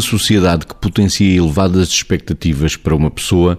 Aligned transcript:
sociedade 0.00 0.66
que 0.66 0.74
potencia 0.74 1.36
elevadas 1.36 1.88
expectativas 1.88 2.76
para 2.76 2.94
uma 2.94 3.10
pessoa, 3.10 3.58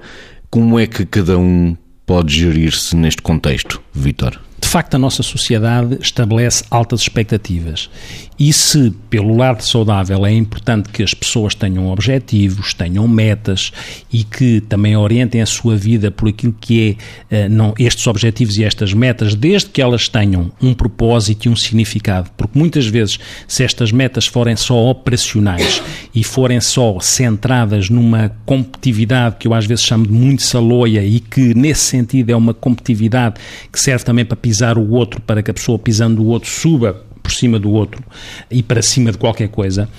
como 0.50 0.80
é 0.80 0.86
que 0.86 1.06
cada 1.06 1.38
um 1.38 1.76
pode 2.06 2.38
gerir-se 2.38 2.96
neste 2.96 3.22
contexto, 3.22 3.82
Vitor? 3.94 4.40
Facto, 4.74 4.96
a 4.96 4.98
nossa 4.98 5.22
sociedade 5.22 6.00
estabelece 6.02 6.64
altas 6.72 7.02
expectativas. 7.02 7.92
E 8.40 8.52
se, 8.52 8.90
pelo 9.08 9.38
lado 9.38 9.62
saudável, 9.62 10.26
é 10.26 10.32
importante 10.32 10.90
que 10.90 11.04
as 11.04 11.14
pessoas 11.14 11.54
tenham 11.54 11.92
objetivos, 11.92 12.74
tenham 12.74 13.08
metas 13.08 13.72
e 14.12 14.24
que 14.24 14.62
também 14.62 14.98
orientem 14.98 15.44
a 15.44 15.46
sua 15.46 15.76
vida 15.76 16.10
por 16.10 16.28
aquilo 16.28 16.56
que 16.60 16.98
é 17.30 17.46
uh, 17.46 17.50
não, 17.50 17.76
estes 17.78 18.08
objetivos 18.08 18.58
e 18.58 18.64
estas 18.64 18.96
metas, 18.96 19.36
desde 19.36 19.70
que 19.70 19.80
elas 19.80 20.10
tenham 20.10 20.52
um 20.60 20.74
propósito 20.74 21.46
e 21.46 21.50
um 21.50 21.56
significado. 21.56 22.32
Porque 22.36 22.58
muitas 22.58 22.88
vezes, 22.88 23.20
se 23.48 23.64
estas 23.64 23.92
metas 23.92 24.26
forem 24.26 24.56
só 24.56 24.90
operacionais 24.90 25.84
e 26.16 26.24
forem 26.24 26.60
só 26.60 27.00
centradas 27.00 27.92
numa 27.92 28.36
competitividade 28.44 29.36
que 29.38 29.48
eu 29.48 29.54
às 29.54 29.68
vezes 29.68 29.86
chamo 29.86 30.08
de 30.08 30.14
muito 30.14 30.42
saloia 30.42 31.06
e 31.06 31.20
que, 31.20 31.54
nesse 31.54 31.82
sentido, 31.82 32.32
é 32.32 32.36
uma 32.36 32.56
competitividade 32.56 33.36
que 33.72 33.80
serve 33.80 34.04
também 34.04 34.26
para 34.26 34.36
pisar 34.36 34.63
o 34.78 34.92
outro, 34.92 35.22
para 35.22 35.42
que 35.44 35.52
a 35.52 35.54
pessoa 35.54 35.78
pisando 35.78 36.24
o 36.24 36.28
outro 36.28 36.50
suba 36.50 37.04
por 37.22 37.32
cima 37.32 37.58
do 37.60 37.72
outro 37.72 38.04
e 38.52 38.62
para 38.62 38.82
cima 38.82 39.12
de 39.12 39.18
qualquer 39.18 39.50
coisa, 39.50 39.90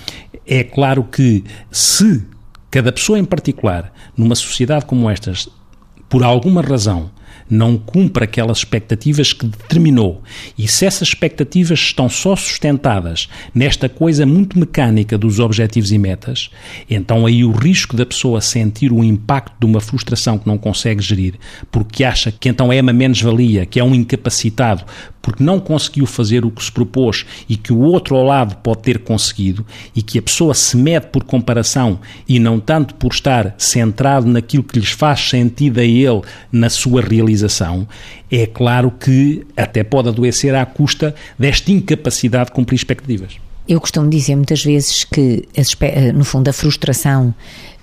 é 0.46 0.62
claro 0.62 1.04
que 1.04 1.44
se 1.70 2.22
cada 2.70 2.90
pessoa 2.90 3.18
em 3.18 3.24
particular, 3.24 3.92
numa 4.16 4.34
sociedade 4.34 4.84
como 4.84 5.08
estas, 5.08 5.48
por 6.08 6.24
alguma 6.24 6.60
razão, 6.60 7.10
não 7.48 7.76
cumpre 7.76 8.24
aquelas 8.24 8.58
expectativas 8.58 9.32
que 9.32 9.46
determinou. 9.46 10.22
E 10.56 10.66
se 10.66 10.86
essas 10.86 11.08
expectativas 11.08 11.78
estão 11.78 12.08
só 12.08 12.34
sustentadas 12.36 13.28
nesta 13.54 13.88
coisa 13.88 14.24
muito 14.24 14.58
mecânica 14.58 15.18
dos 15.18 15.40
objetivos 15.40 15.92
e 15.92 15.98
metas, 15.98 16.50
então 16.88 17.26
aí 17.26 17.44
o 17.44 17.52
risco 17.52 17.96
da 17.96 18.06
pessoa 18.06 18.40
sentir 18.40 18.92
o 18.92 19.04
impacto 19.04 19.54
de 19.58 19.66
uma 19.66 19.80
frustração 19.80 20.38
que 20.38 20.46
não 20.46 20.58
consegue 20.58 21.02
gerir, 21.02 21.34
porque 21.70 22.04
acha 22.04 22.32
que 22.32 22.48
então 22.48 22.72
é 22.72 22.80
uma 22.80 22.92
menos-valia, 22.92 23.66
que 23.66 23.78
é 23.78 23.84
um 23.84 23.94
incapacitado, 23.94 24.84
porque 25.20 25.42
não 25.42 25.58
conseguiu 25.58 26.04
fazer 26.04 26.44
o 26.44 26.50
que 26.50 26.62
se 26.62 26.70
propôs 26.70 27.24
e 27.48 27.56
que 27.56 27.72
o 27.72 27.80
outro 27.80 28.14
ao 28.14 28.24
lado 28.24 28.56
pode 28.56 28.82
ter 28.82 28.98
conseguido, 28.98 29.64
e 29.96 30.02
que 30.02 30.18
a 30.18 30.22
pessoa 30.22 30.52
se 30.52 30.76
mede 30.76 31.06
por 31.06 31.24
comparação 31.24 31.98
e 32.28 32.38
não 32.38 32.60
tanto 32.60 32.94
por 32.94 33.12
estar 33.12 33.54
centrado 33.56 34.26
naquilo 34.26 34.62
que 34.62 34.78
lhes 34.78 34.90
faz 34.90 35.20
sentido 35.20 35.80
a 35.80 35.84
ele 35.84 36.20
na 36.52 36.68
sua 36.68 37.00
realização, 37.24 37.88
é 38.30 38.46
claro 38.46 38.90
que 38.90 39.46
até 39.56 39.82
pode 39.82 40.08
adoecer 40.08 40.54
à 40.54 40.64
custa 40.64 41.14
desta 41.38 41.72
incapacidade 41.72 42.46
de 42.46 42.52
cumprir 42.52 42.76
expectativas. 42.76 43.36
Eu 43.66 43.80
costumo 43.80 44.10
dizer 44.10 44.36
muitas 44.36 44.62
vezes 44.62 45.04
que, 45.04 45.48
eh, 45.56 46.12
no 46.12 46.24
fundo, 46.24 46.48
a 46.48 46.52
frustração 46.52 47.34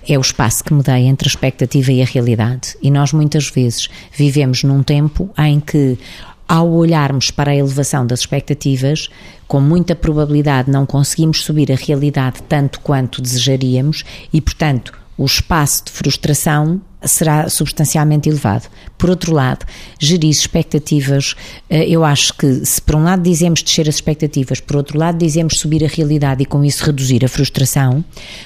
é 0.08 0.16
o 0.16 0.20
espaço 0.20 0.62
que 0.62 0.72
medeia 0.72 1.08
entre 1.08 1.28
a 1.28 1.30
expectativa 1.30 1.90
e 1.92 2.02
a 2.02 2.04
realidade. 2.04 2.76
E 2.80 2.90
nós 2.90 3.12
muitas 3.12 3.48
vezes 3.48 3.88
vivemos 4.16 4.62
num 4.62 4.82
tempo 4.82 5.30
em 5.38 5.58
que 5.58 5.98
ao 6.46 6.70
olharmos 6.70 7.30
para 7.30 7.52
a 7.52 7.56
elevação 7.56 8.06
das 8.06 8.20
expectativas, 8.20 9.08
com 9.48 9.60
muita 9.60 9.94
probabilidade 9.94 10.70
não 10.70 10.84
conseguimos 10.84 11.42
subir 11.42 11.72
a 11.72 11.76
realidade 11.76 12.42
tanto 12.48 12.80
quanto 12.80 13.22
desejaríamos 13.22 14.04
e, 14.32 14.40
portanto, 14.40 14.92
o 15.16 15.24
espaço 15.24 15.86
de 15.86 15.92
frustração 15.92 16.80
será 17.04 17.48
substancialmente 17.48 18.28
elevado. 18.28 18.68
Por 18.96 19.10
outro 19.10 19.34
lado, 19.34 19.66
gerir 19.98 20.30
expectativas, 20.30 21.34
eh, 21.68 21.88
eu 21.88 22.04
acho 22.04 22.34
que 22.34 22.64
se 22.64 22.80
por 22.80 22.94
um 22.96 23.04
lado 23.04 23.22
dizemos 23.22 23.62
descer 23.62 23.88
as 23.88 23.96
expectativas, 23.96 24.60
por 24.60 24.76
outro 24.76 24.98
lado 24.98 25.18
dizemos 25.18 25.54
subir 25.58 25.84
a 25.84 25.88
realidade 25.88 26.42
e 26.42 26.46
com 26.46 26.64
isso 26.64 26.84
reduzir 26.84 27.24
a 27.24 27.28
frustração, 27.28 28.04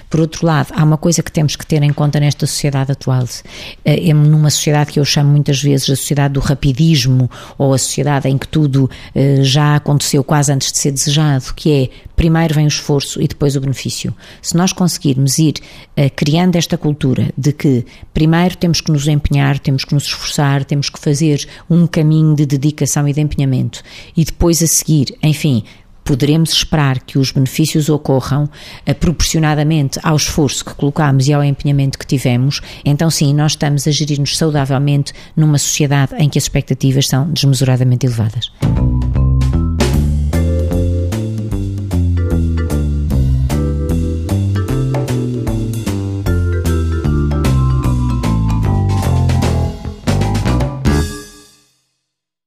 por 0.08 0.20
outro 0.20 0.46
lado, 0.46 0.72
há 0.74 0.82
uma 0.82 0.96
coisa 0.96 1.22
que 1.22 1.30
temos 1.30 1.56
que 1.56 1.66
ter 1.66 1.82
em 1.82 1.92
conta 1.92 2.18
nesta 2.18 2.46
sociedade 2.46 2.92
atual, 2.92 3.24
é 3.84 4.12
numa 4.14 4.50
sociedade 4.50 4.92
que 4.92 5.00
eu 5.00 5.04
chamo 5.04 5.30
muitas 5.30 5.62
vezes 5.62 5.90
a 5.90 5.96
sociedade 5.96 6.34
do 6.34 6.40
rapidismo 6.40 7.30
ou 7.58 7.74
a 7.74 7.78
sociedade 7.78 8.28
em 8.28 8.38
que 8.38 8.48
tudo 8.48 8.88
eh, 9.14 9.38
já 9.42 9.76
aconteceu 9.76 10.24
quase 10.24 10.52
antes 10.52 10.72
de 10.72 10.78
ser 10.78 10.92
desejado, 10.92 11.52
que 11.54 11.72
é 11.72 11.90
primeiro 12.16 12.54
vem 12.54 12.64
o 12.64 12.68
esforço 12.68 13.20
e 13.20 13.28
depois 13.28 13.54
o 13.54 13.60
benefício. 13.60 14.14
Se 14.40 14.56
nós 14.56 14.72
conseguirmos 14.72 15.38
ir 15.38 15.54
criando 16.14 16.56
esta 16.56 16.76
cultura 16.78 17.30
de 17.36 17.52
que 17.52 17.84
primeiro 18.12 18.46
primeiro 18.46 18.56
temos 18.56 18.80
que 18.80 18.92
nos 18.92 19.06
empenhar, 19.08 19.58
temos 19.58 19.84
que 19.84 19.94
nos 19.94 20.04
esforçar, 20.04 20.64
temos 20.64 20.90
que 20.90 20.98
fazer 20.98 21.46
um 21.70 21.86
caminho 21.86 22.34
de 22.34 22.44
dedicação 22.44 23.08
e 23.08 23.12
de 23.12 23.20
empenhamento. 23.20 23.82
E 24.16 24.24
depois 24.24 24.62
a 24.62 24.66
seguir, 24.66 25.16
enfim, 25.22 25.64
poderemos 26.04 26.52
esperar 26.52 27.00
que 27.00 27.18
os 27.18 27.32
benefícios 27.32 27.88
ocorram 27.88 28.48
eh, 28.84 28.94
proporcionadamente 28.94 29.98
ao 30.02 30.16
esforço 30.16 30.64
que 30.64 30.74
colocamos 30.74 31.26
e 31.28 31.32
ao 31.32 31.42
empenhamento 31.42 31.98
que 31.98 32.06
tivemos, 32.06 32.60
então 32.84 33.10
sim, 33.10 33.34
nós 33.34 33.52
estamos 33.52 33.86
a 33.88 33.90
gerir-nos 33.90 34.36
saudavelmente 34.36 35.12
numa 35.34 35.58
sociedade 35.58 36.14
em 36.16 36.28
que 36.28 36.38
as 36.38 36.44
expectativas 36.44 37.08
são 37.08 37.30
desmesuradamente 37.30 38.06
elevadas. 38.06 38.50